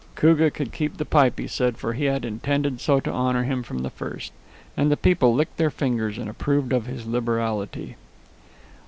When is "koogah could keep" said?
0.15-0.97